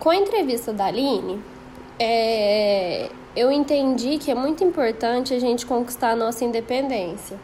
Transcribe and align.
Com 0.00 0.08
a 0.08 0.16
entrevista 0.16 0.72
da 0.72 0.86
Aline, 0.86 1.38
é, 1.98 3.10
eu 3.36 3.52
entendi 3.52 4.16
que 4.16 4.30
é 4.30 4.34
muito 4.34 4.64
importante 4.64 5.34
a 5.34 5.38
gente 5.38 5.66
conquistar 5.66 6.12
a 6.12 6.16
nossa 6.16 6.42
independência. 6.42 7.38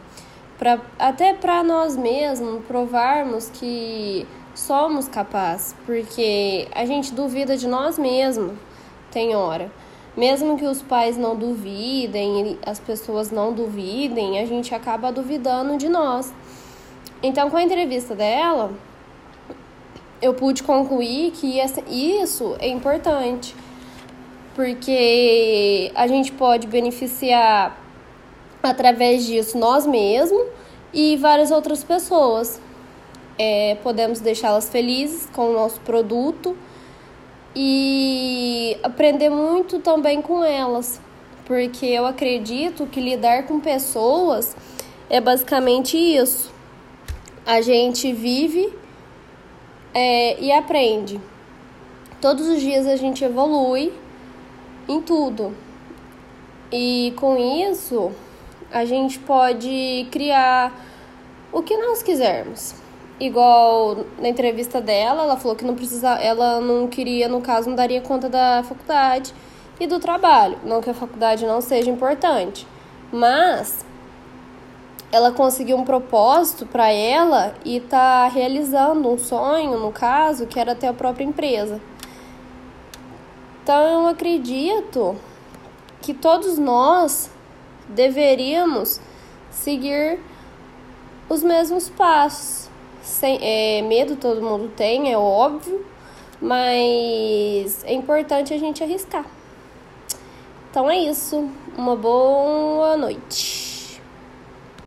Pra, 0.57 0.81
até 0.97 1.35
para 1.35 1.63
nós 1.63 1.95
mesmos 1.95 2.65
provarmos 2.65 3.51
que 3.51 4.25
somos 4.55 5.07
capazes, 5.07 5.75
porque 5.85 6.67
a 6.73 6.83
gente 6.83 7.13
duvida 7.13 7.55
de 7.55 7.67
nós 7.67 7.99
mesmos, 7.99 8.53
tem 9.11 9.35
hora. 9.35 9.71
Mesmo 10.17 10.57
que 10.57 10.65
os 10.65 10.81
pais 10.81 11.15
não 11.15 11.35
duvidem, 11.35 12.57
as 12.65 12.79
pessoas 12.79 13.29
não 13.29 13.53
duvidem, 13.53 14.39
a 14.39 14.47
gente 14.47 14.73
acaba 14.73 15.11
duvidando 15.11 15.77
de 15.77 15.87
nós. 15.87 16.33
Então, 17.21 17.51
com 17.51 17.57
a 17.57 17.61
entrevista 17.61 18.15
dela, 18.15 18.71
eu 20.21 20.33
pude 20.33 20.63
concluir 20.63 21.31
que 21.31 21.59
isso 21.59 22.55
é 22.59 22.67
importante, 22.67 23.55
porque 24.55 25.91
a 25.95 26.07
gente 26.07 26.31
pode 26.31 26.67
beneficiar 26.67 27.77
através 28.61 29.25
disso 29.25 29.57
nós 29.57 29.85
mesmos 29.85 30.45
e 30.93 31.15
várias 31.17 31.51
outras 31.51 31.83
pessoas. 31.83 32.59
É, 33.39 33.77
podemos 33.83 34.19
deixá-las 34.19 34.67
felizes 34.67 35.27
com 35.31 35.51
o 35.51 35.53
nosso 35.53 35.79
produto 35.81 36.57
e 37.55 38.77
aprender 38.81 39.29
muito 39.29 39.79
também 39.79 40.21
com 40.21 40.43
elas, 40.43 40.99
porque 41.45 41.85
eu 41.85 42.07
acredito 42.07 42.87
que 42.87 42.99
lidar 42.99 43.45
com 43.45 43.59
pessoas 43.59 44.55
é 45.07 45.21
basicamente 45.21 45.95
isso. 45.97 46.51
A 47.45 47.61
gente 47.61 48.11
vive 48.11 48.73
é, 49.97 50.39
e 50.39 50.51
aprende. 50.51 51.19
Todos 52.21 52.47
os 52.47 52.61
dias 52.61 52.85
a 52.85 52.95
gente 52.95 53.25
evolui 53.25 53.91
em 54.87 55.01
tudo. 55.01 55.55
E 56.71 57.15
com 57.15 57.35
isso, 57.35 58.11
a 58.71 58.85
gente 58.85 59.17
pode 59.17 60.07
criar 60.11 60.71
o 61.51 61.63
que 61.63 61.75
nós 61.77 62.03
quisermos. 62.03 62.75
Igual 63.19 64.05
na 64.19 64.29
entrevista 64.29 64.79
dela, 64.79 65.23
ela 65.23 65.35
falou 65.35 65.57
que 65.57 65.65
não 65.65 65.73
precisa, 65.73 66.09
ela 66.21 66.61
não 66.61 66.87
queria, 66.87 67.27
no 67.27 67.41
caso, 67.41 67.67
não 67.67 67.75
daria 67.75 67.99
conta 67.99 68.29
da 68.29 68.63
faculdade 68.69 69.33
e 69.79 69.87
do 69.87 69.99
trabalho. 69.99 70.59
Não 70.63 70.79
que 70.79 70.91
a 70.91 70.93
faculdade 70.93 71.43
não 71.43 71.59
seja 71.59 71.89
importante, 71.89 72.67
mas 73.11 73.83
ela 75.11 75.31
conseguiu 75.31 75.77
um 75.77 75.85
propósito 75.85 76.65
para 76.65 76.91
ela 76.91 77.55
e 77.63 77.79
tá 77.79 78.27
realizando 78.27 79.09
um 79.09 79.17
sonho, 79.17 79.79
no 79.79 79.91
caso, 79.91 80.45
que 80.47 80.59
era 80.59 80.75
ter 80.75 80.87
a 80.87 80.93
própria 80.93 81.23
empresa. 81.23 81.81
Então 83.63 84.03
eu 84.03 84.07
acredito 84.07 85.15
que 86.01 86.13
todos 86.13 86.57
nós 86.57 87.29
deveríamos 87.89 88.99
seguir 89.49 90.19
os 91.29 91.43
mesmos 91.43 91.89
passos. 91.89 92.69
Sem, 93.01 93.39
é, 93.41 93.81
medo 93.81 94.17
todo 94.17 94.41
mundo 94.41 94.69
tem, 94.75 95.11
é 95.11 95.17
óbvio, 95.17 95.85
mas 96.41 97.83
é 97.85 97.93
importante 97.93 98.53
a 98.53 98.57
gente 98.57 98.83
arriscar. 98.83 99.25
Então 100.69 100.89
é 100.89 100.97
isso. 100.97 101.49
Uma 101.77 101.95
boa 101.95 102.97
noite. 102.97 103.76